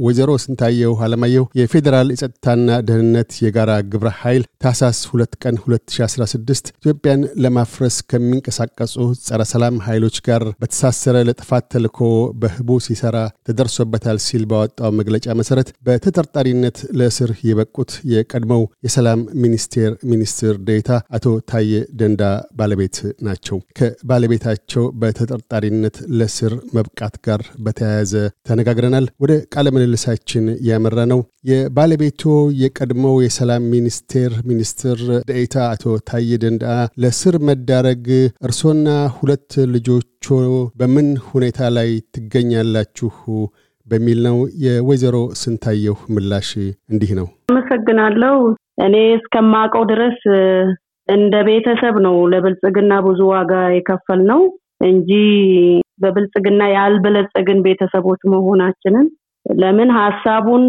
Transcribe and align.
ወይዘሮ 0.00 0.30
ስንታየው 0.42 0.94
አለማየሁ 1.04 1.44
የፌዴራል 1.60 2.08
የጸጥታና 2.12 2.68
ደህንነት 2.88 3.30
የጋራ 3.44 3.72
ግብረ 3.92 4.08
ኃይል 4.20 4.44
ታህሳስ 4.62 5.00
ሁለት 5.10 5.32
ቀን 5.42 5.56
2016 5.62 6.70
ኢትዮጵያን 6.74 7.22
ለማፍረስ 7.44 7.96
ከሚንቀሳቀሱ 8.10 8.94
ጸረ 9.26 9.40
ሰላም 9.52 9.76
ኃይሎች 9.86 10.16
ጋር 10.28 10.44
በተሳሰረ 10.62 11.16
ለጥፋት 11.28 11.66
ተልኮ 11.74 11.98
በህቡዕ 12.42 12.78
ሲሰራ 12.86 13.16
ተደርሶበታል 13.48 14.20
ሲል 14.26 14.44
ባወጣው 14.50 14.92
መግለጫ 15.00 15.34
መሰረት 15.40 15.68
በተጠርጣሪነት 15.88 16.78
ለእስር 16.98 17.32
የበቁት 17.48 17.92
የቀድሞው 18.12 18.64
የሰላም 18.86 19.20
ሚኒስቴር 19.42 19.92
ሚኒስትር 20.10 20.54
ዴኤታ 20.68 20.88
አቶ 21.16 21.36
ታዬ 21.50 21.70
ደንዳ 22.00 22.22
ባለቤት 22.60 22.96
ናቸው። 23.26 23.56
ከባለቤታቸው 23.78 24.84
በተጠርጣሪነት 25.00 25.96
ለእስር 26.18 26.52
መብቃት 26.76 27.14
ጋር 27.26 27.42
በተያያዘ 27.64 28.12
ተነጋግረናል። 28.48 29.06
ወደ 29.22 29.32
ቃለ 29.54 29.66
ምልልሳችን 29.90 30.44
ያመራ 30.66 30.98
ነው። 31.12 31.20
የባለቤቶ 31.50 32.22
የቀድሞው 32.60 33.16
የሰላም 33.22 33.62
ሚኒስቴር 33.72 34.32
ሚኒስትር 34.50 34.98
ደኤታ 35.28 35.56
አቶ 35.70 35.94
ታዬ 36.08 36.38
ደንደአ 36.42 36.74
ለስር 37.02 37.36
መዳረግ 37.48 38.04
እርሶና 38.46 38.86
ሁለት 39.16 39.50
ልጆቹ 39.74 40.26
በምን 40.80 41.08
ሁኔታ 41.28 41.70
ላይ 41.76 41.90
ትገኛላችሁ 42.14 43.10
በሚል 43.86 44.18
ነው። 44.28 44.36
የወይዘሮ 44.64 45.16
ስንታየሁ 45.40 45.98
ምላሽ 46.14 46.50
እንዲህ 46.92 47.12
ነው። 47.20 47.28
አመሰግናለሁ። 47.50 48.36
እኔ 48.84 48.96
እስከማውቀው 49.16 49.84
ድረስ 49.92 50.20
እንደ 51.08 51.34
ቤተሰብ 51.48 51.94
ነው 52.06 52.16
ለብልጽግና 52.32 52.92
ብዙ 53.06 53.20
ዋጋ 53.32 53.52
የከፈል 53.76 54.20
ነው 54.30 54.42
እንጂ 54.86 55.10
በብልጽግና 56.02 56.62
ያልበለጸግን 56.74 57.58
ቤተሰቦች 57.64 58.20
መሆናችንን 58.32 59.06
ለምን 59.46 59.90
ሀሳቡን 59.96 60.64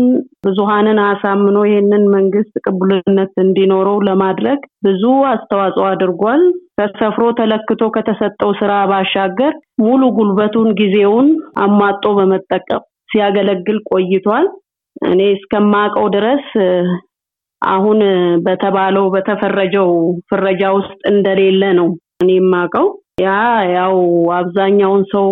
ብዙሃንን 0.46 1.00
አሳምኖ 1.06 1.58
ይህንን 1.68 2.04
መንግስት 2.14 2.54
ቅቡልነት 2.64 3.34
እንዲኖረው 3.44 3.98
ለማድረግ 4.08 4.60
ብዙ 4.86 5.04
አስተዋጽኦ 5.32 5.86
አድርጓል። 5.90 6.44
ተሰፍሮ 6.80 7.26
ተለክቶ 7.40 7.82
ከተሰጠው 7.96 8.52
ስራ 8.60 8.72
ባሻገር 8.92 9.54
ሙሉ 9.84 10.02
ጉልበቱን፣ 10.18 10.70
ጊዜውን 10.80 11.28
አሟጦ 11.64 12.06
በመጠቀም 12.20 12.84
ሲያገለግል 13.12 13.80
ቆይቷል። 13.92 14.48
እኔ 15.06 15.22
እስከማውቀው 15.36 16.08
ድረስ 16.16 16.46
አሁን 17.62 18.00
በተባለው 18.46 19.06
በተፈረጀው 19.14 19.90
ፍረጃ 20.30 20.64
ውስጥ 20.78 21.00
እንደሌለ 21.12 21.64
ነው 21.80 21.90
እኔ 22.24 22.30
የማውቀው። 22.38 22.88
ያ 23.22 23.30
ያው 23.72 23.96
አብዛኛውን 24.38 25.04
ሰው 25.12 25.28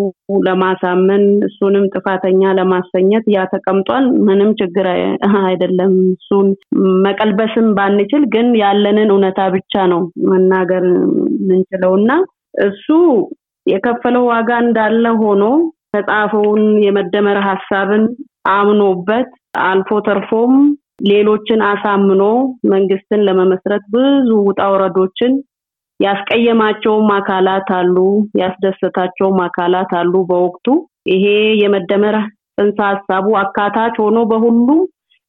ለማሳመን 0.48 1.24
እሱንም 1.48 1.86
ጥፋተኛ 1.94 2.52
ለማሰኘት 2.60 3.26
ያ 3.36 3.46
ተቀምጧል። 3.54 4.06
ምንም 4.28 4.50
ችግር 4.62 4.88
አይደለም። 5.44 5.94
እሱን 6.14 6.48
መቀልበስም 7.06 7.68
ባንችል 7.78 8.24
ግን 8.36 8.50
ያለንን 8.64 9.12
እውነታ 9.16 9.40
ብቻ 9.56 9.86
ነው 9.94 10.02
መናገር 10.30 10.86
የምንችለው 10.90 11.94
እና 12.00 12.12
እሱ 12.66 12.88
የከፈለው 13.66 14.24
ዋጋ 14.32 14.52
እንዳለ 14.66 15.06
ሆኖ 15.22 15.44
ተጻፈውን 15.94 16.64
የመደመር 16.86 17.38
ሀሳብን 17.48 18.04
አምኖበት 18.52 19.30
አልፎ 19.66 20.00
ተርፎም 20.08 20.54
ሌሎችን 21.10 21.60
አሳምኖ 21.68 22.24
መንግስትን 22.72 23.22
ለመመስረት 23.28 23.84
ብዙ 23.94 24.30
ውጣ 24.48 24.62
ውረዶችን 24.74 25.34
ያስቀየማቸውም 26.00 27.08
አካላት 27.16 27.70
አሉ፣ 27.78 27.96
ያስደሰታቸውም 28.42 29.40
አካላት 29.46 29.92
አሉ። 30.00 30.14
በወቅቱ 30.30 30.68
ይሄ 31.12 31.26
የመደመር 31.62 32.16
ጽንሰ 32.54 32.80
ሀሳቡ 32.90 33.28
አካታች 33.42 33.96
ሆኖ 34.04 34.18
በሁሉም 34.32 34.80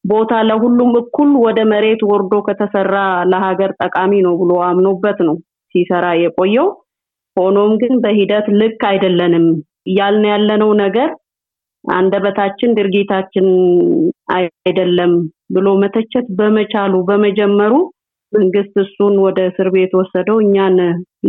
ቦታ 0.05 0.33
ለሁሉም 0.49 0.93
እኩል 1.01 1.31
ወደ 1.45 1.61
መሬት 1.73 2.03
ወርዶ 2.11 2.35
ከተሰራ 2.47 2.95
ለሀገር 3.31 3.71
ጠቃሚ 3.83 4.13
ነው 4.27 4.35
ብሎ 4.41 4.53
አምኖበት 4.69 5.19
ነው 5.29 5.37
ሲሰራ 5.75 6.07
የቆየው። 6.21 6.69
ሆኖም 7.37 7.73
ግን 7.83 7.93
በሂደት 8.05 8.47
ልክ 8.61 8.81
አይደለንም 8.89 9.45
እያልን 9.91 10.25
ያለነው 10.31 10.71
ነገር 10.83 11.11
አንደበታችን 11.85 12.75
ድርጊታችን 12.79 13.47
አይደለም 14.35 15.13
ብሎ 15.55 15.69
መተቸት 15.83 16.27
በመቻሉ 16.39 16.95
በመጀመሩ 17.09 17.73
መንግስት 18.33 18.75
እሱን 18.83 19.15
ወደ 19.25 19.39
እስር 19.51 19.69
ቤት 19.75 19.93
ወሰደው። 19.99 20.39
እኛን 20.45 20.77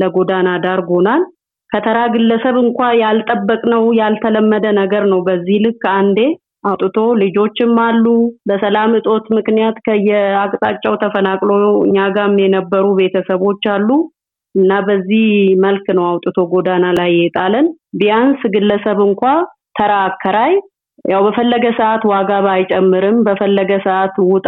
ለጎዳና 0.01 0.49
ዳርጎናል። 0.65 1.23
ከተራ 1.69 1.97
ግለሰብ 2.13 2.55
እንኳ 2.63 2.79
ያልጠበቅነው 3.01 3.83
ያልተለመደ 3.99 4.65
ነገር 4.79 5.03
ነው። 5.11 5.19
በዚህ 5.27 5.59
ልክ 5.65 5.83
አንዴ 5.93 6.19
አውጥቶ 6.63 6.97
ልጆችም 7.21 7.75
አሉ። 7.83 8.05
በሰላም 8.49 8.91
እጦት 8.97 9.25
ምክንያት 9.37 9.77
ከየአቅጣጫው 9.85 10.95
ተፈናቅሎ 11.03 11.51
እኛ 11.85 12.07
ጋም 12.17 12.35
የነበሩ 12.43 12.85
ቤተሰቦች 12.99 13.63
አሉ 13.75 13.89
እና 14.55 14.71
በዚህ 14.87 15.25
መልክ 15.65 15.85
ነው 15.97 16.05
አውጥቶ 16.09 16.37
ጎዳና 16.53 16.85
ላይ 16.99 17.11
የጣለን። 17.17 17.67
ቢያንስ 17.99 18.41
ግለሰብ 18.55 18.99
እንኳ 19.07 19.23
ተራ 19.77 19.93
አከራይ 20.07 20.53
ያው 21.05 21.21
በፈለገ 21.25 21.65
ሰዓት 21.77 22.03
ዋጋ 22.11 22.31
ባይጨምርም 22.45 23.17
በፈለገ 23.27 23.71
ሰዓት 23.85 24.15
ውጣ 24.27 24.47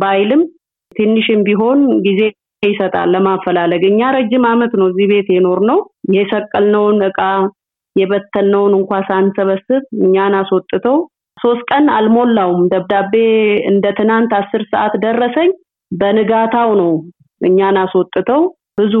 ባይልም 0.00 0.42
ትንሽም 0.96 1.40
ቢሆን 1.46 1.78
ጊዜ 2.06 2.20
ይሰጣል 2.62 3.08
ለማፈላለግ። 3.14 3.82
እኛ 3.88 4.10
ረጅም 4.16 4.44
አመት 4.50 4.72
ነው 4.80 4.86
እዚህ 4.90 5.06
ቤት 5.10 5.28
የኖር 5.32 5.60
ነው። 5.70 5.78
የሰቀልነውን 6.14 6.98
እቃ 7.08 7.20
የበተነውን 7.96 8.72
እንኳ 8.78 8.92
ሳንሰበስብ 9.08 9.82
እኛን 10.00 10.34
አስወጥተው 10.38 10.96
ሶስት 11.38 11.62
ቀን 11.70 11.86
አልሞላውም 11.96 12.62
ደብዳቤ 12.72 13.14
እንደ 13.70 13.84
ትናንት 13.98 14.32
አስር 14.38 14.62
ሰዓት 14.72 14.94
ደረሰኝ። 15.04 15.50
በንጋታው 15.92 16.70
ነው 16.80 16.92
እኛን 17.40 17.76
አስወጥተው 17.82 18.42
ብዙ 18.78 18.94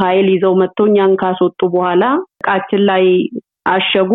ኃይል 0.00 0.26
ይዘው 0.32 0.54
መጥቶ 0.60 0.80
እኛን 0.90 1.12
ካስወጡ 1.20 1.60
በኋላ 1.72 2.02
እቃችን 2.36 2.82
ላይ 2.90 3.04
አሸጉ። 3.72 4.10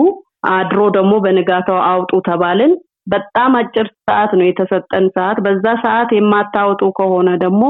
አድሮ 0.50 0.80
ደግሞ 0.96 1.14
በንጋታው 1.24 1.80
አውጡ 1.90 2.12
ተባልን። 2.28 2.74
በጣም 3.08 3.52
አጭር 3.60 3.88
ሰዓት 4.02 4.32
ነው 4.38 4.46
የተሰጠን 4.48 5.06
ሰዓት። 5.16 5.38
በዛ 5.46 5.66
ሰዓት 5.84 6.10
የማታወጡ 6.16 6.82
ከሆነ 6.98 7.30
ደግሞ 7.44 7.64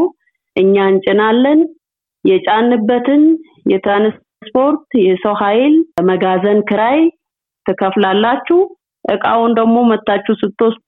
እኛ 0.55 0.75
እንጭናለን። 0.91 1.59
የጫንበትን 2.25 3.23
የትራንስፖርት 3.71 4.87
የሰው 5.05 5.35
ኃይል 5.41 5.75
መጋዘን 6.09 6.59
ክራይ 6.69 6.99
ትከፍላላችሁ። 7.65 8.59
እቃውን 9.05 9.51
ደግሞ 9.59 9.77
መታችሁ 9.91 10.33
ስትወስዱ 10.41 10.83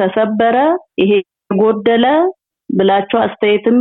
ተሰበረ፣ 0.00 0.56
ይሄ 1.02 1.12
ጎደለ 1.56 2.06
ብላችሁ 2.70 3.18
አስተያየትም 3.24 3.78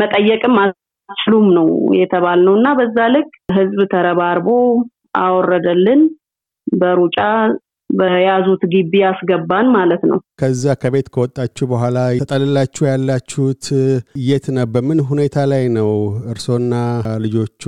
መጠየቅም 0.00 0.54
አትችሉም 0.62 1.46
ነው 1.56 1.66
የተባልነው 1.98 2.54
እና 2.58 2.68
በዛ 2.78 2.98
ልክ 3.14 3.28
ህዝብ 3.56 3.80
ተረባርቦ 3.92 4.48
አወረደልን 5.18 6.00
በሩጫ 6.66 7.18
በያዙት 7.94 8.62
ግቢ 8.72 8.92
ያስገባን 9.02 9.66
ማለት 9.76 10.02
ነው። 10.10 10.18
ከዛ 10.40 10.74
ከቤት 10.82 11.08
ከወጣችሁ 11.14 11.66
በኋላ 11.72 11.98
ተጠልላችሁ 12.22 12.84
ያላችሁት 12.88 13.64
የት 14.28 14.46
ነው? 14.56 14.66
በምን 14.74 15.00
ሁኔታ 15.10 15.36
ላይ 15.52 15.64
ነው 15.78 15.90
እርሶና 16.32 16.72
ልጆቹ 17.24 17.62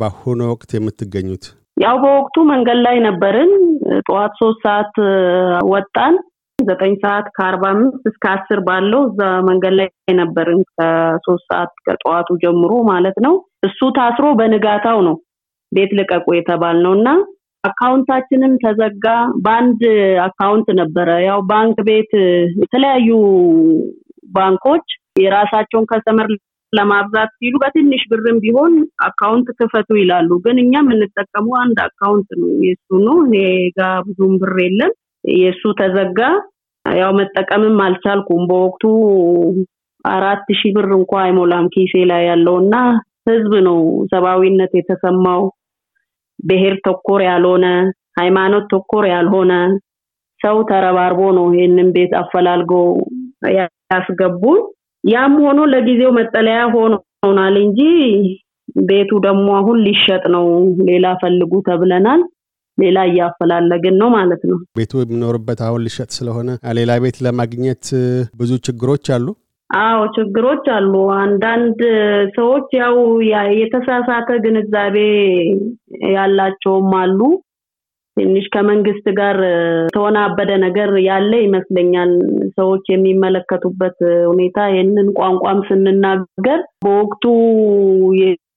በአሁኑ 0.00 0.40
ወቅት 0.52 0.70
የምትገኙት? 0.76 1.44
ያው 1.76 1.96
በወቅቱ 2.02 2.36
መንገድ 2.50 2.78
ላይ 2.86 2.96
ነበርን። 3.06 3.52
ጠዋት 4.06 4.32
ሶስት 4.40 4.60
ሰዓት 4.66 4.94
ወጣን። 5.70 6.14
ዘጠኝ 6.58 6.92
ሰዓት 7.02 7.26
ከአርባ 7.36 7.64
አምስት 7.72 8.02
እስከ 8.10 8.24
አስር 8.32 8.58
ባለው 8.66 9.00
እዛ 9.08 9.20
መንገድ 9.48 9.74
ላይ 9.78 9.88
ነበርን። 10.20 10.60
ከሶስት 10.72 11.44
ሰዓት 11.50 11.72
ከጠዋቱ 11.86 12.28
ጀምሮ 12.42 12.72
ማለት 12.90 13.16
ነው። 13.26 13.34
እሱ 13.68 13.80
ታስሮ 13.98 14.26
በንጋታው 14.40 14.98
ነው 15.08 15.16
ቤት 15.72 15.90
ልቀቁ 15.98 16.26
የተባልነው 16.36 16.92
እና 16.98 17.08
account 17.64 18.03
ኣችንም 18.03 18.52
ተዘጋ። 18.62 19.04
በአንድ 19.44 19.82
account 20.24 20.68
ነበረ። 20.80 21.08
ያው 21.26 21.40
ባንክ 21.50 21.76
ቤት 21.88 22.12
የተለያዩ 22.62 23.08
ባንኮች 24.34 24.86
የራሳቸውን 25.22 25.88
customer 25.90 26.28
ለማብዛት 26.72 27.30
ሲሉ 27.38 27.54
በትንሽ 27.62 28.02
ብርም 28.10 28.36
ቢሆን 28.44 28.74
account 29.06 29.48
ክፈቱ 29.58 29.88
ይላሉ። 29.98 30.30
ግን 30.44 30.56
እኛ 30.62 30.72
የምንጠቀመው 30.80 31.54
አንድ 31.62 31.78
account 31.86 32.30
ነው፣ 32.40 32.50
የሱ 32.66 32.88
ነው። 33.06 33.16
እኔ 33.26 33.34
ጋር 33.78 33.96
ብዙም 34.06 34.34
ብር 34.42 34.54
የለም። 34.64 34.92
የሱ 35.24 35.62
ተዘጋ። 35.80 36.20
ያው 36.84 37.10
መጠቀምም 37.18 37.76
አልቻልኩም። 37.84 38.44
በወቅቱ 38.48 38.84
አራት 40.04 40.46
ሺህ 40.58 40.70
ብር 40.76 40.88
እንኳ 40.96 41.12
አይሞላም 41.24 41.66
ኪሴ 41.74 41.94
ላይ 42.10 42.22
ያለው 42.30 42.56
እና 42.62 42.74
ህዝብ 43.28 43.52
ነው 43.66 43.78
ሰብአዊነት 44.12 44.72
የተሰማው 44.78 45.42
ብሔር 46.42 46.74
ተኮር 46.86 47.20
ያልሆነ 47.28 47.66
ሃይማኖት 48.20 48.64
ተኮር 48.72 49.04
ያልሆነ 49.12 49.52
ሰው 50.40 50.56
ተረባርቦ 50.70 51.20
ነው 51.36 51.46
ይህንን 51.56 51.88
ቤት 51.96 52.12
አፈላልጎ 52.20 52.72
ያስገቡን። 53.92 54.60
ያም 55.04 55.32
ሆኖ 55.44 55.60
ለጊዜው 55.72 56.10
መጠለያ 56.18 56.58
ሆኖናል 56.74 57.54
እንጂ 57.62 57.80
ቤቱ 58.88 59.10
ደግሞ 59.26 59.46
አሁን 59.60 59.78
ሊሸጥ 59.86 60.22
ነው። 60.34 60.46
ሌላ 60.90 61.06
ፈልጉ 61.22 61.52
ተብለናል። 61.68 62.20
ሌላ 62.78 62.98
እያፈላለግን 63.08 63.96
ነው 64.00 64.08
ማለት 64.14 64.42
ነው። 64.50 64.58
ቤቱ 64.78 64.92
የምኖርበት 65.00 65.60
አሁን 65.66 65.80
ሊሸጥ 65.86 66.10
ስለሆነ 66.18 66.50
ሌላ 66.78 66.92
ቤት 67.04 67.16
ለማግኘት 67.26 67.86
ብዙ 68.34 68.52
ችግሮች 68.66 69.06
አሉ። 69.16 69.26
አዎ 69.72 70.00
ችግሮች 70.16 70.64
አሉ። 70.74 70.94
አንዳንድ 71.20 71.78
ሰዎች 72.36 72.66
ያው 72.78 72.96
የተሳሳተ 73.60 74.28
ግንዛቤ 74.44 74.96
ያላቸውም 76.14 76.90
አሉ። 76.98 77.20
ትንሽ 78.16 78.46
ከመንግስት 78.54 79.06
ጋር 79.18 79.36
ተወናበደ 79.94 80.50
ነገር 80.64 80.90
ያለ 81.06 81.32
ይመስለኛል። 81.44 82.10
ሰዎች 82.58 82.84
የሚመለከቱበት 82.92 83.98
ሁኔታ 84.30 84.66
ይህንን 84.70 85.08
ቋንቋም 85.18 85.60
ስንናገር 85.68 86.60
በወቅቱ 86.84 87.24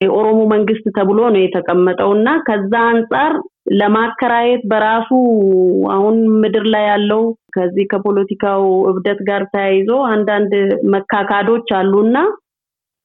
የኦሮሞ 0.01 0.39
መንግስት 0.53 0.87
ተብሎ 0.97 1.19
ነው 1.35 1.41
የተቀመጠው 1.43 2.11
እና 2.17 2.29
ከዛ 2.47 2.73
አንጻር 2.91 3.33
ለማከራየት 3.65 4.63
በራሱ 4.67 5.09
አሁን 5.89 6.17
ምድር 6.41 6.65
ላይ 6.73 6.85
ያለው 6.87 7.21
ከዚህ 7.51 7.85
ከፖለቲካው 7.91 8.63
እብደት 8.91 9.19
ጋር 9.29 9.43
ተያይዞ 9.53 9.91
አንዳንድ 10.11 10.53
መካካዶች 10.93 11.69
አሉና 11.77 12.17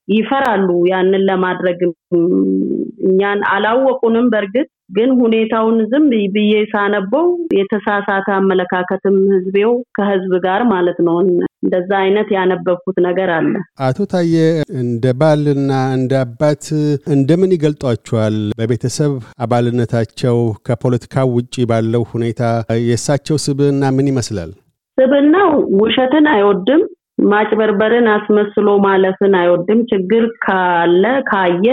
ይፈራሉ 0.09 0.69
ያንን 0.91 1.23
ለማድረግ 1.29 1.81
እኛን 3.09 3.41
አላወቁንም 3.53 4.27
በእርግጥ 4.33 4.67
ግን 4.91 5.11
ሁኔታውን 5.21 5.77
ዝም 5.91 6.07
ብዬ 6.35 6.55
ሳነበው 6.73 7.27
የተሳሳተ 7.59 8.29
አመለካከትም 8.39 9.17
ህዝቤው 9.35 9.73
ከህዝብ 9.99 10.33
ጋር 10.47 10.63
ማለት 10.73 10.99
ነው 11.09 11.19
እንደዛ 11.63 11.91
አይነት 12.03 12.29
ያነበብኩት 12.37 12.97
ነገር 13.07 13.31
አለ። 13.35 13.51
አቶ 13.87 13.99
ታዬ 14.13 14.35
እንደ 14.83 15.13
ባልና 15.21 15.71
እንደ 15.97 16.13
አባት 16.23 16.65
እንደምን 17.15 17.55
ይገልጧቸዋል? 17.57 18.37
በቤተሰብ 18.61 19.13
አባልነታቸው 19.45 20.39
ከፖለቲካው 20.67 21.29
ውጭ 21.37 21.57
ባለው 21.71 22.05
ሁኔታ 22.13 22.43
የእሳቸው 22.87 23.39
ስብዕና 23.47 23.93
ምን 23.97 24.09
ይመስላል? 24.13 24.53
ስብዕናው 24.99 25.51
ውሸትን 25.81 26.27
አይወድም። 26.35 26.83
ማጭበርበርን 27.31 28.07
አስመስሎ 28.13 28.69
ማለፍን 28.85 29.35
አይወድም። 29.41 29.81
ችግር 29.91 30.25
ካለ 30.45 31.05
ካየ 31.31 31.67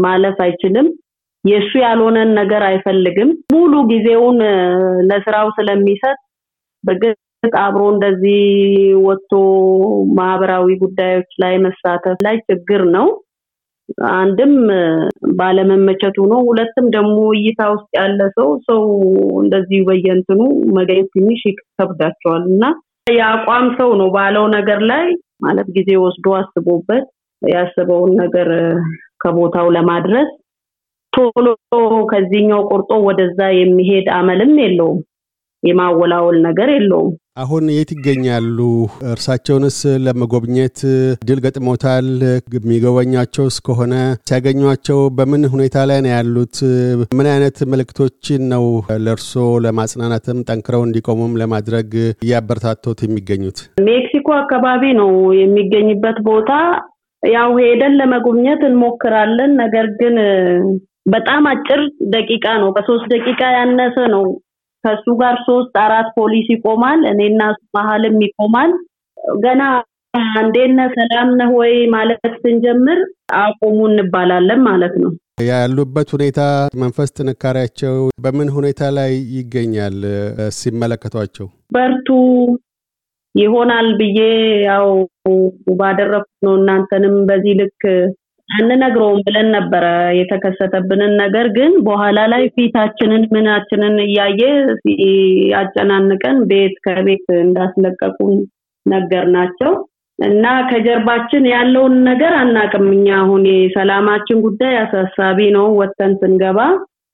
ማለፍ 0.00 0.38
አይችልም። 0.46 0.88
የእሱ 1.44 1.72
ያልሆነን 1.82 2.30
ነገር 2.38 2.62
አይፈልግም። 2.68 3.30
ሙሉ 3.54 3.72
ጊዜውን 3.90 4.38
ለስራው 5.10 5.48
ስለሚሰጥ 5.58 6.16
በግልጽ 6.84 7.20
አብሮ 7.58 7.82
እንደዚህ 7.92 8.40
ወጥቶ 9.04 9.32
ማህበራዊ 10.18 10.66
ጉዳዮች 10.80 11.30
ላይ 11.42 11.54
መሳተፍ 11.64 12.18
ላይ 12.26 12.36
ችግር 12.48 12.82
ነው። 12.96 13.06
አንድም 14.14 14.54
ባለመመቸቱ 15.38 16.16
ነው። 16.32 16.40
ሁለትም 16.48 16.86
ደግሞ 16.96 17.18
እይታ 17.36 17.60
ውስጥ 17.72 17.88
ያለ 17.98 18.20
ሰው 18.36 18.48
ሰው 18.66 18.82
እንደዚህ 19.42 19.80
በየንትኑ 19.88 20.40
መገኘት 20.76 21.08
ትንሽ 21.14 21.40
ይከብዳቸዋል 21.50 22.42
እና 22.50 22.64
የአቋም 23.12 23.66
ሰው 23.78 23.90
ነው 24.00 24.08
ባለው 24.16 24.44
ነገር 24.56 24.80
ላይ 24.90 25.06
ማለት 25.42 25.68
ጊዜ 25.76 25.90
ወስዶ 26.02 26.26
አስቦበት 26.38 27.06
ያስበውን 27.42 28.12
ነገር 28.22 28.48
ከቦታው 29.22 29.68
ለማድረስ 29.76 30.28
ቶሎ 31.12 31.46
ከዚህኛው 32.10 32.62
ቆርጦ 32.70 32.92
ወደዛ 33.06 33.40
የሚሄድ 33.56 34.06
አመልም 34.16 34.52
የለውም። 34.62 34.98
የማወላወል 35.62 36.36
ነገር 36.46 36.68
የለውም። 36.72 37.14
አሁን 37.36 37.64
የት 37.70 37.90
ይገኛሉ? 37.94 38.58
እርሳቸውንስ 39.12 39.76
ለመጎብኘት 40.04 40.78
ድል 41.28 41.40
ገጥሞታል? 41.44 42.06
የሚጎበኛቸው 42.56 43.44
እስከሆነ 43.50 43.94
ሲያገኟቸው 44.28 45.00
በምን 45.18 45.42
ሁኔታ 45.52 45.76
ላይ 45.90 46.00
ነው 46.04 46.12
ያሉት? 46.14 46.56
ምን 47.18 47.28
አይነት 47.34 47.58
መልእክቶችን 47.72 48.42
ነው 48.54 48.64
ለእርሶ 49.04 49.34
ለማጽናናትም 49.66 50.44
ጠንክረው 50.48 50.84
እንዲቆሙም 50.86 51.38
ለማድረግ 51.42 51.88
እያበረታቶት 52.22 53.00
የሚገኙት? 53.06 53.58
ሜክሲኮ 53.88 54.28
አካባቢ 54.42 54.82
ነው 55.00 55.12
የሚገኝበት 55.40 56.18
ቦታ። 56.28 56.50
ያው 57.22 57.52
ሄደን 57.62 57.94
ለመጎብኘት 58.00 58.60
እንሞክራለን። 58.66 59.52
ነገር 59.62 59.86
ግን 60.00 60.16
በጣም 61.06 61.42
አጭር 61.50 61.80
ደቂቃ 62.14 62.46
ነው። 62.62 62.68
ከሶስት 62.76 63.06
ደቂቃ 63.14 63.40
ያነሰ 63.56 63.96
ነው። 64.14 64.24
ከሱ 64.84 65.06
ጋር 65.20 65.36
ሶስት 65.46 65.74
አራት 65.84 66.08
ፖሊስ 66.16 66.48
ይቆማል። 66.54 67.00
እኔና 67.12 67.40
መሀልም 67.76 68.16
ይቆማል። 68.26 68.72
ገና 69.44 69.62
እንዴት 70.38 70.70
ነህ 70.76 70.90
ሰላም 70.98 71.30
ነህ 71.40 71.50
ወይ 71.58 71.74
ማለት 71.94 72.22
ስንጀምር 72.36 73.00
አቁሙ 73.38 73.78
እንባላለን 73.90 74.60
ማለት 74.68 74.94
ነው። 75.02 75.10
ያሉበት 75.48 76.08
ሁኔታ 76.14 76.40
መንፈስ 76.82 77.10
ጥንካሬያቸው 77.16 77.94
በምን 78.20 78.48
ሁኔታ 78.56 78.82
ላይ 78.96 79.12
ይገኛል 79.36 79.96
ሲመለከቷቸው? 80.58 81.46
በርቱ 81.72 82.08
ይሆናል 83.34 83.88
ብዬ 83.98 84.18
ያው 84.68 84.86
ባደረኩት 85.80 86.38
ነው። 86.46 86.54
እናንተንም 86.60 87.14
በዚህ 87.28 87.54
ልክ 87.60 87.82
አንነግረውም 88.50 89.18
ብለን 89.26 89.48
ነበረ 89.54 89.84
የተከሰተብንን 90.18 91.12
ነገር 91.22 91.46
ግን 91.56 91.72
በኋላ 91.84 92.18
ላይ 92.32 92.42
ፊታችንን 92.54 93.24
ምናችንን 93.34 93.96
እያየ 94.06 94.40
ሲያጨናንቀን 94.82 96.38
ቤት 96.50 96.76
ከቤት 96.86 97.26
እንዳስለቀቁን 97.40 98.34
ነገር 98.86 99.24
ናቸው 99.34 99.72
እና 100.18 100.44
ከጀርባችን 100.70 101.44
ያለውን 101.52 101.96
ነገር 102.08 102.32
አናቅም። 102.40 102.86
እኛ 102.94 103.08
አሁን 103.20 103.42
የሰላማችን 103.50 104.38
ጉዳይ 104.46 104.74
አሳሳቢ 104.80 105.38
ነው። 105.56 105.66
ወጥተን 105.80 106.14
ስንገባ 106.22 106.60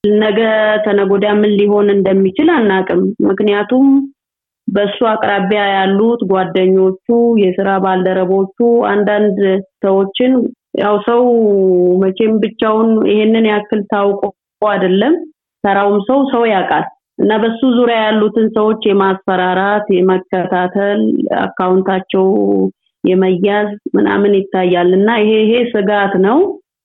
ነገ 0.03 0.39
ተነጎዳ 0.85 1.25
ምን 1.37 1.51
ሊሆን 1.59 1.87
እንደሚችል 1.93 2.49
አናቅም። 2.55 3.01
ምክንያቱም 3.27 3.85
በሱ 4.67 4.97
አቅራቢያ 5.11 5.63
ያሉት 5.75 6.21
ጓደኞቹ፣ 6.31 7.07
የስራ 7.41 7.69
ባልደረቦቹ 7.83 8.57
አንዳንድ 8.91 9.39
ሰዎችን 9.85 10.31
ያው 10.75 10.95
ሰው 11.07 11.21
መቼም 12.01 12.33
ብቻውን 12.43 12.89
ይሄንን 13.09 13.45
ያክል 13.51 13.81
ታውቆ 13.91 14.21
አይደለም 14.61 15.13
ተራውም 15.63 15.99
ሰው 16.07 16.19
ሰው 16.31 16.43
ያውቃል 16.51 16.85
እና 17.19 17.31
በሱ 17.41 17.61
ዙሪያ 17.77 17.97
ያሉትን 18.05 18.47
ሰዎች 18.55 18.81
የማስፈራራት 18.87 19.85
የመከታተል 19.97 21.01
አካውንታቸው 21.43 22.25
የመያዝ 23.03 23.67
ምናምን 23.95 24.31
ይታያል 24.37 24.89
እና 24.97 25.09
ይሄ 25.21 25.31
ይሄ 25.43 25.53
ስጋት 25.73 26.13
ነው። 26.25 26.37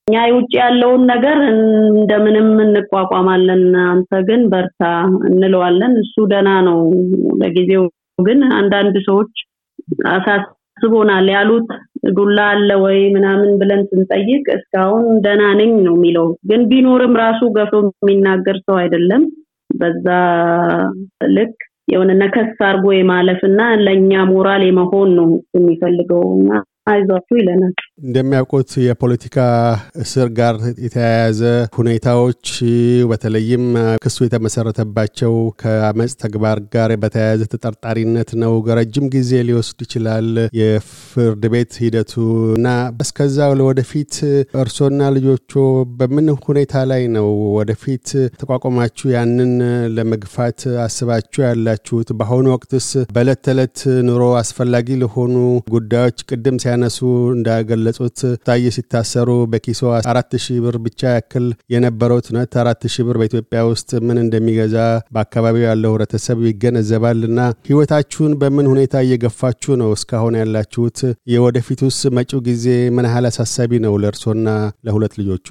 እኛ 0.08 0.20
ውጭ 0.34 0.52
ያለውን 0.60 1.02
ነገር 1.12 1.38
እንደምንም 1.50 2.48
እንቋቋማለን፣ 2.64 3.62
አንተ 3.86 4.20
ግን 4.28 4.40
በርታ 4.52 4.82
እንለዋለን። 5.28 5.92
እሱ 6.02 6.24
ደና 6.32 6.50
ነው። 6.68 6.78
ለጊዜው 7.40 7.84
ግን 8.18 8.40
አንዳንድ 8.58 8.96
ሰዎች 9.08 9.32
አሳስቦናል 10.80 11.26
ያሉት 11.32 11.68
ዱላ 12.16 12.38
አለ 12.52 12.70
ወይ 12.82 12.98
ምናምን 13.14 13.50
ብለን 13.60 13.80
ስንጠይቅ 13.88 14.44
እስካሁን 14.54 15.06
ደና 15.24 15.42
ነኝ 15.58 15.72
ነው 15.86 15.94
የሚለው። 15.96 16.26
ግን 16.50 16.60
ቢኖርም 16.70 17.14
ራሱ 17.22 17.40
ገፍቶ 17.56 17.74
የሚናገር 17.98 18.56
ሰው 18.64 18.76
አይደለም። 18.82 19.22
በዛ 19.70 20.06
ልክ 21.36 21.52
የሆነ 21.92 22.10
ነከስ 22.20 22.50
አድርጎ 22.66 22.86
የማለፍ 22.94 23.40
እና 23.48 23.60
ለእኛ 23.84 24.22
ሞራል 24.30 24.62
የመሆን 24.66 25.10
ነው 25.18 25.28
የሚፈልገው 25.56 26.24
እና 26.36 26.50
አይዟችሁ 26.86 27.34
ይለናል። 27.38 27.74
እንደሚያውቁት 28.02 28.70
የፖለቲካ 28.84 29.38
እስር 30.02 30.28
ጋር 30.38 30.54
የተያያዘ 30.84 31.40
ሁኔታዎች 31.78 32.44
በተለይም 33.10 33.64
ክሱ 34.04 34.18
የተመሰረተባቸው 34.26 35.32
ከአመፅ 35.62 36.12
ተግባር 36.22 36.58
ጋር 36.74 36.92
በተያያዘ 37.02 37.42
ተጠርጣሪነት 37.52 38.30
ነው። 38.42 38.48
ረጅም 38.78 39.06
ጊዜ 39.14 39.40
ሊወስድ 39.48 39.80
ይችላል 39.86 40.28
የፍርድ 40.60 41.44
ቤት 41.54 41.74
ሂደቱ 41.84 42.14
እና 42.56 42.68
እስከዛ 43.04 43.36
ወደፊት 43.68 44.14
እርሶና 44.62 45.10
ልጆቹ 45.16 45.52
በምን 45.98 46.26
ሁኔታ 46.46 46.84
ላይ 46.90 47.02
ነው 47.16 47.28
ወደፊት 47.58 48.08
ተቋቁማችሁ 48.40 49.06
ያንን 49.14 49.52
ለመግፋት 49.96 50.58
አስባችሁ 50.84 51.40
ያላችሁት? 51.46 52.08
በአሁኑ 52.18 52.46
ወቅትስ 52.54 52.88
በዕለት 53.14 53.40
ተዕለት 53.46 53.78
ኑሮ 54.08 54.22
አስፈላጊ 54.40 54.88
ለሆኑ 55.02 55.34
ጉዳዮች 55.74 56.18
ቅድም 56.30 56.56
ሲያነሱ 56.70 56.98
እንዳገለጹት 57.34 58.18
ታዬ 58.46 58.64
ሲታሰሩ 58.74 59.30
በኪሶ 59.52 59.80
አራት 60.10 60.32
ሺህ 60.44 60.58
ብር 60.64 60.76
ብቻ 60.84 61.00
ያክል 61.16 61.46
የነበረው 61.74 62.18
ትነት 62.26 62.52
አራት 62.62 62.82
ሺህ 62.94 63.04
ብር 63.08 63.16
በኢትዮጵያ 63.20 63.60
ውስጥ 63.70 63.90
ምን 64.08 64.20
እንደሚገዛ 64.22 64.76
በአካባቢው 65.16 65.64
ያለው 65.68 65.92
ህብረተሰብ 65.92 66.38
ይገነዘባል 66.48 67.20
እና 67.30 67.38
ህይወታችሁን 67.68 68.38
በምን 68.42 68.70
ሁኔታ 68.72 68.94
እየገፋችሁ 69.06 69.74
ነው 69.82 69.90
እስካሁን 69.96 70.38
ያላችሁት? 70.42 71.00
የወደፊቱስ 71.34 71.98
መጪው 72.18 72.42
ጊዜ 72.48 72.66
ምን 72.96 73.08
ያህል 73.10 73.26
አሳሳቢ 73.30 73.82
ነው 73.86 73.96
ለእርሶና 74.04 74.48
ለሁለት 74.86 75.14
ልጆቹ? 75.20 75.48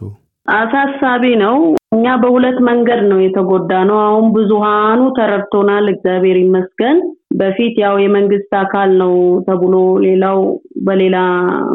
አሳሳቢ 0.55 1.23
ነው። 1.41 1.55
እኛ 1.95 2.05
በሁለት 2.21 2.57
መንገድ 2.67 3.01
ነው 3.09 3.19
የተጎዳ 3.21 3.71
ነው። 3.89 3.97
አሁን 4.05 4.25
ብዙሃኑ 4.35 4.99
ተረድቶናል፣ 5.17 5.85
እግዚአብሔር 5.93 6.37
ይመስገን። 6.41 6.97
በፊት 7.39 7.75
ያው 7.83 7.95
የመንግስት 8.03 8.51
አካል 8.61 8.89
ነው 9.01 9.13
ተብሎ 9.47 9.73
ሌላው 10.05 10.39
በሌላ 10.85 11.17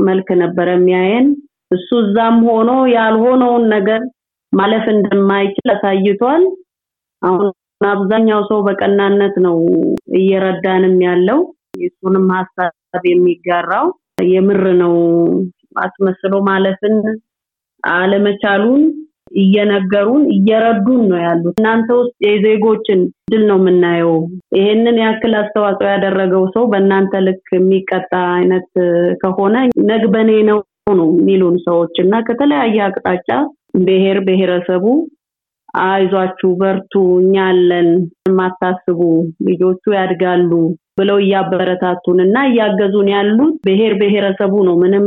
መልክ 0.09 0.28
ነበረ 0.43 0.69
የሚያየን። 0.76 1.26
እሱ 1.76 1.90
እዛም 2.02 2.38
ሆኖ 2.49 2.71
ያልሆነውን 2.95 3.64
ነገር 3.75 4.00
ማለፍ 4.52 4.85
እንደማይችል 4.95 5.69
አሳይቷል። 5.75 6.43
አሁን 7.23 7.50
አብዛኛው 7.88 8.40
ሰው 8.50 8.59
በቀናነት 8.66 9.35
ነው 9.47 9.57
እየረዳንም 10.19 10.97
ያለው 11.07 11.40
የሱንም 11.81 12.26
ሀሳብ 12.37 12.73
የሚጋራው 13.11 13.87
የምር 14.31 14.64
ነው። 14.83 14.95
አስመስሎ 15.83 16.35
ማለፍን 16.49 16.97
አለመቻሉን 17.93 18.83
እየነገሩን 19.43 20.23
እየረዱን 20.35 21.00
ነው 21.11 21.19
ያሉት። 21.23 21.55
እናንተ 21.55 21.88
ውስጥ 22.00 22.14
የዜጎችን 22.26 23.00
ድል 23.31 23.43
ነው 23.49 23.59
የምናየው። 23.61 24.12
ይሄንን 24.57 24.97
ያክል 25.03 25.33
አስተዋጽኦ 25.41 25.88
ያደረገው 25.93 26.45
ሰው 26.55 26.64
በእናንተ 26.73 27.23
ልክ 27.26 27.49
የሚቀጣ 27.55 28.12
አይነት 28.37 28.69
ከሆነ 29.23 29.55
ነግበኔ 29.91 30.31
ነው 30.50 30.61
ነው 30.93 31.09
የሚሉን 31.14 31.57
ሰዎች 31.67 31.95
እና 32.03 32.14
ከተለያየ 32.26 32.79
አቅጣጫ 32.87 33.29
ብሔር 33.87 34.19
ብሔረሰቡ 34.26 34.85
አይዟችሁ፣ 35.85 36.49
በርቱ፣ 36.59 36.93
እኛ 37.21 37.37
አለን፣ 37.49 37.88
የማታስቡ 38.26 39.00
ልጆቹ 39.49 39.85
ያድጋሉ 39.97 40.50
ብለው 40.99 41.19
እያበረታቱን 41.23 42.19
እና 42.25 42.37
እያገዙን 42.50 43.09
ያሉት 43.14 43.55
ብሔር 43.67 43.95
ብሔረሰቡ 44.03 44.55
ነው። 44.69 44.76
ምንም 44.83 45.07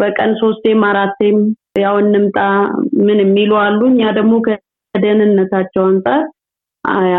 በቀን 0.00 0.32
ሶስቴም 0.40 0.80
አራቴም 0.88 1.38
ያው 1.74 1.94
እንምጣ 2.02 2.38
ምን 3.06 3.18
የሚሉ 3.22 3.52
አሉ። 3.62 3.80
እኛ 3.90 4.02
ደግሞ 4.16 4.34
ከደህንነታቸው 4.46 5.82
አንጻር 5.86 6.22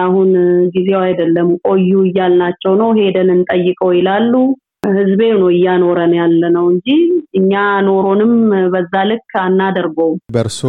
አሁን 0.03 0.29
ጊዜው 0.73 0.99
አይደለም 1.05 1.49
ቆዩ 1.65 1.91
እያልናቸው 2.07 2.73
ነው። 2.81 2.89
ሄደን 2.99 3.29
እንጠይቀው 3.35 3.91
ይላሉ። 3.97 4.33
ህዝቤ 4.83 5.21
ነው 5.33 5.47
እያኖረን 5.51 6.13
ያለ 6.17 6.43
ነው 6.55 6.65
እንጂ 6.71 6.87
እኛ 7.39 7.51
ኖሮንም 7.87 8.31
በዛ 8.73 8.93
ልክ 9.09 9.33
አናደርገውም። 9.41 10.17
በእርሶ 10.35 10.61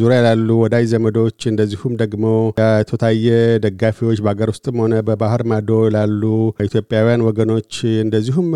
ዙሪያ 0.00 0.18
ላሉ 0.26 0.48
ወዳጅ 0.62 0.86
ዘመዶች 0.92 1.38
እንደዚሁም 1.50 1.92
ደግሞ 2.00 2.24
የአቶ 2.54 2.98
ታዬ 3.02 3.26
ደጋፊዎች 3.64 4.18
በሀገር 4.24 4.50
ውስጥም 4.54 4.80
ሆነ 4.82 4.94
በባህር 5.08 5.44
ማዶ 5.52 5.70
ላሉ 5.96 6.22
ኢትዮጵያውያን 6.66 7.24
ወገኖች 7.28 7.72
እንደዚሁም 8.04 8.48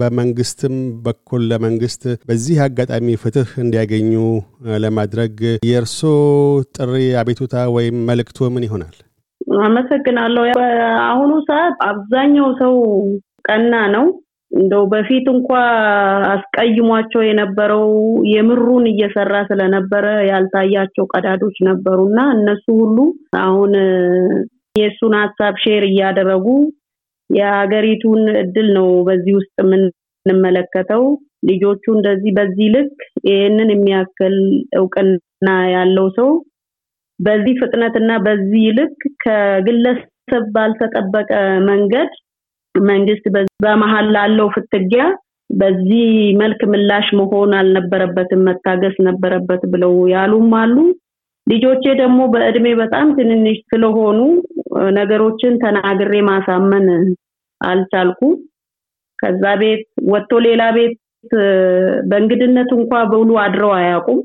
በመንግስትም 0.00 0.76
በኩል 1.04 1.44
ለመንግስት 1.52 2.02
በዚህ 2.28 2.58
አጋጣሚ 2.66 3.18
ፍትህ 3.22 3.52
እንዲያገኙ 3.64 4.14
ለማድረግ 4.84 5.36
የእርሶ 5.68 6.00
ጥሪ፣ 6.76 6.94
አቤቱታ 7.22 7.54
ወይም 7.76 7.96
መልእክትዎ 8.08 8.50
ምን 8.54 8.66
ይሆናል? 8.68 8.96
አመሰግናለሁ። 9.64 10.42
በአሁኑ 10.58 11.32
ሰዓት 11.48 11.78
አብዛኛው 11.88 12.50
ሰው 12.60 12.74
ቀና 13.48 13.74
ነው። 13.94 14.04
እንደው 14.52 14.82
በፊት 14.92 15.26
እንኳ 15.32 15.50
አስቀይሟቸው 16.32 17.22
የነበረው 17.24 17.86
የምሩን 18.32 18.84
እየሰራ 18.90 19.34
ስለነበረ 19.50 20.06
ያልታያቸው 20.30 21.04
ቀዳዶች 21.12 21.56
ነበሩና 21.68 22.18
እነሱ 22.34 22.64
ሁሉ 22.80 22.98
አሁን 23.42 23.72
የእሱን 24.74 25.14
ሀሳብ 25.20 25.54
share 25.62 25.84
እያደረጉ 25.88 26.46
የሀገሪቱን 27.30 28.22
እድል 28.42 28.68
ነው 28.78 28.88
በዚህ 29.06 29.34
ውስጥ 29.38 29.54
የምንመለከተው። 29.62 31.04
ልጆቹ 31.48 31.84
እንደዚህ 31.94 32.32
በዚህ 32.36 32.66
ልክ 32.74 32.96
ይህንን 33.28 33.70
የሚያክል 33.72 34.36
እውቅና 34.78 35.46
ያለው 35.74 36.06
ሰው 36.18 36.28
በዚህ 37.20 37.54
ፍጥነትና 37.60 38.10
በዚህ 38.26 38.64
ልክ 38.78 38.94
ከግለሰብ 39.24 40.44
ባልተጠበቀ 40.54 41.30
መንገድ 41.68 42.12
መንግስት 42.74 43.24
በመሀል 43.64 44.06
ላለው 44.14 44.48
ፍትጊያ 44.54 45.04
በዚህ 45.50 46.06
መልክ 46.40 46.60
ምላሽ 46.72 47.06
መሆን 47.18 47.50
አልነበረበትም፣ 47.58 48.44
መታገስ 48.48 48.94
ነበረበት 49.08 49.62
ብለው 49.72 49.94
ያሉም 50.12 50.52
አሉ። 50.60 50.76
ልጆቼ 51.46 51.84
ደግሞ 52.00 52.20
በእድሜ 52.32 52.66
በጣም 52.80 53.06
ትንንሽ 53.16 53.58
ስለሆኑ 53.70 54.18
ነገሮችን 54.98 55.54
ተናግሬ 55.62 56.14
ማሳመን 56.28 56.86
አልቻልኩ። 57.60 58.20
ከዛ 59.18 59.42
ቤት 59.60 59.82
ወጥቶ 60.12 60.32
ሌላ 60.46 60.62
ቤት 60.76 60.94
በእንግድነት 62.10 62.70
እንኳ 62.78 62.92
በውሉ 63.10 63.32
አድረው 63.44 63.72
አያውቁም። 63.76 64.20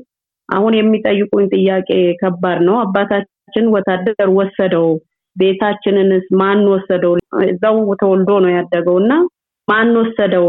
አሁን 0.48 0.72
የሚጠይቁኝ 0.76 1.46
ጥያቄ 1.54 1.88
ከባድ 2.20 2.60
ነው። 2.68 2.76
አባታችን 2.82 3.66
ወታደር 3.74 4.30
ወሰደው 4.38 4.88
ቤታችንንስ 5.38 6.26
ማን 6.40 6.60
ወሰደው? 6.72 7.12
እዛው 7.46 7.78
ተወልዶ 8.00 8.30
ነው 8.44 8.50
ያደገው 8.56 8.96
እና 9.02 9.12
ማን 9.68 9.90
ወሰደው 9.98 10.46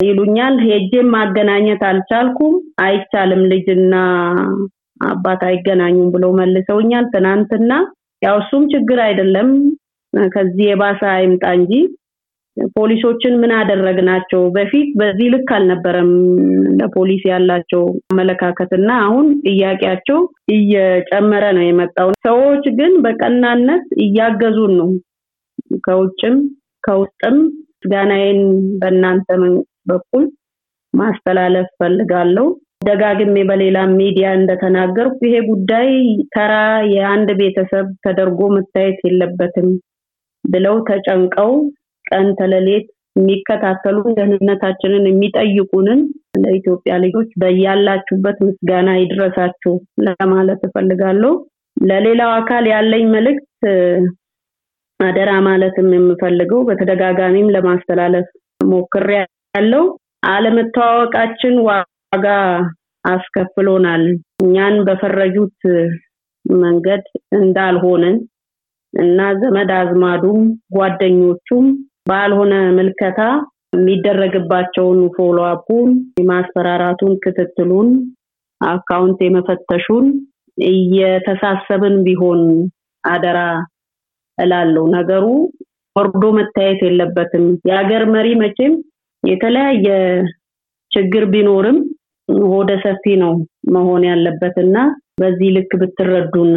ይሉኛል። 0.00 0.54
ሄጄም 0.66 1.08
ማገናኘት 1.14 1.82
አልቻልኩም። 1.90 2.54
አይቻልም፣ 2.84 3.42
ልጅና 3.52 3.94
አባት 5.06 5.40
አይገናኙም 5.48 6.08
ብለው 6.14 6.32
መልሰውኛል። 6.40 7.06
ትናንትና 7.14 7.70
ያው 8.22 8.36
እሱም 8.42 8.64
ችግር 8.72 8.98
አይደለም 9.06 9.48
ከዚህ 10.32 10.64
የባሰ 10.68 11.00
አይምጣ 11.14 11.44
እንጂ 11.58 11.72
ፖሊሶችን 12.76 13.34
ምን 13.40 13.52
አደረግናቸው? 13.58 14.40
በፊት 14.54 14.88
በዚህ 15.00 15.28
ልክ 15.34 15.50
አልነበረም 15.56 16.10
ለፖሊስ 16.78 17.22
ያላቸው 17.30 17.82
አመለካከትና 18.12 18.90
አሁን 19.04 19.26
ጥያቄያቸው 19.46 20.18
እየጨመረ 20.54 21.44
ነው 21.58 21.64
የመጣው። 21.66 22.10
ሰዎች 22.26 22.66
ግን 22.78 22.94
በቀናነት 23.04 23.86
እያገዙን 24.06 24.74
ነው። 24.80 24.90
ከውጭም 25.86 26.36
ከውስጥም 26.84 27.36
ምስጋናዬን 27.76 28.40
በእናንተ 28.80 29.28
በኩል 29.90 30.24
ማስተላለፍ 30.94 31.68
ፈልጋለሁ። 31.80 32.46
ደጋግሜ 32.86 33.36
በሌላ 33.48 33.78
ሚዲያ 33.92 34.28
እንደተናገርኩ 34.36 35.18
ይሄ 35.26 35.36
ጉዳይ 35.48 35.88
ተራ 36.34 36.52
የአንድ 36.92 37.28
ቤተሰብ 37.40 37.86
ተደርጎ 38.04 38.40
መታየት 38.54 38.98
የለበትም 39.06 39.68
ብለው 40.44 40.76
ተጨንቀው 40.88 41.52
ቀን 42.12 42.26
ተለሌት 42.38 42.86
የሚከታተሉ 43.16 43.96
ደህንነታችንን 44.16 45.04
የሚጠይቁንን 45.08 46.00
ለኢትዮጵያ 46.42 46.92
ልጆች 47.04 47.30
በያላችሁበት 47.40 48.38
ምስጋና 48.46 48.90
ይድረሳችሁ 48.98 49.74
ለማለት 50.06 50.60
እፈልጋለሁ። 50.68 51.32
ለሌላው 51.76 52.30
አካል 52.38 52.64
ያለኝ 52.72 53.04
መልእክት 53.14 53.48
አደራ 55.00 55.30
ማለትም 55.46 55.88
የምፈልገው 55.94 56.60
በተደጋጋሚም 56.68 57.52
ለማስተላለፍ 57.54 58.26
ሞክሬ 58.64 59.08
ያለው 59.54 59.84
አለመተዋወቃችን 60.26 61.54
ዋጋ 61.68 62.26
አስከፍሎናል። 63.04 64.04
እኛን 64.42 64.76
በፈረጁት 64.86 65.60
መንገድ 66.44 67.04
እንዳልሆንን 67.38 68.16
እና 68.94 69.20
ዘመድ 69.40 69.70
አዝማዱም 69.78 70.40
ጓደኞቹም 70.76 71.66
ባልሆነ 72.06 72.54
ምልከታ 72.76 73.20
የሚደረግባቸውን 73.74 75.00
follow 75.14 75.38
up 75.50 75.61
ኡን፣ 75.61 75.90
የማስፈራራቱን፣ 76.20 77.12
ክትትሉን፣ 77.22 77.90
account 78.60 79.20
የመፈተሹን 79.24 80.06
እየተሳሰብን 80.58 81.96
ቢሆን 82.06 82.40
አደራ 83.04 83.38
እላለሁ። 84.38 84.84
ነገሩ 84.96 85.24
ወርዶ 85.96 86.24
መታየት 86.36 86.80
የለበትም። 86.86 87.46
የሀገር 87.68 88.02
መሪ 88.14 88.28
መቼም 88.42 88.74
የተለያየ 89.24 89.86
ችግር 90.90 91.24
ቢኖርም 91.32 91.78
ሆደ 92.46 92.70
ሰፊ 92.84 93.04
ነው 93.22 93.32
መሆን 93.74 94.02
ያለበት 94.08 94.56
እና 94.64 94.76
በዚህ 95.18 95.48
ልክ 95.56 95.72
ብትረዱን 95.80 96.52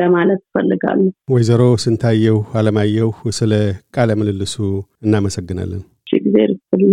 ለማለት 0.00 0.40
እፈልጋለሁ። 0.42 1.10
ወይዘሮ 1.32 1.62
ስንታየው 1.84 2.38
አለማየሁ 2.54 3.10
ስለ 3.38 3.52
ቃለ 3.96 4.10
ምልልሱ 4.20 4.56
እናመሰግናለን። 5.04 5.82
ጊዜ 6.24 6.36
ርስልኝ 6.50 6.92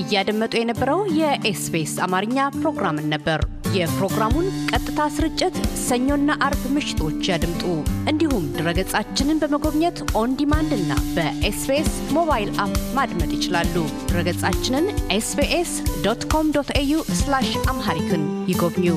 እያደመጡ 0.00 0.52
የነበረው 0.58 1.00
የኤስቢኤስ 1.18 1.94
አማርኛ 2.04 2.48
ፕሮግራምን 2.56 3.08
ነበር። 3.14 3.40
የፕሮግራሙን 3.76 4.46
ቀጥታ 4.70 5.00
ስርጭት 5.16 5.56
ሰኞና 5.82 6.36
አርብ 6.46 6.62
ምሽቶች 6.74 7.20
ያድምጡ። 7.30 7.62
እንዲሁም 8.10 8.44
ድረገጻችንን 8.56 9.40
በመጎብኘት 9.42 9.98
on 10.20 10.36
demand 10.40 10.72
እና 10.78 10.92
በ 11.16 11.46
SBS 11.46 11.92
mobile 12.16 12.50
app 12.64 12.76
ማድመጥ 12.98 13.30
ይችላሉ። 13.36 13.74
ድረገጻችንን 14.10 14.86
SBS 15.18 15.72
dot 16.06 16.24
com 16.34 16.48
dot 16.56 16.72
au 16.76 16.94
Amharic 17.68 18.12
ን 18.12 18.24
ይጎብኙ። 18.48 18.88